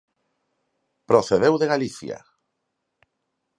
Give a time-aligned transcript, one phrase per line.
[1.11, 2.17] Procedeu de Galicia.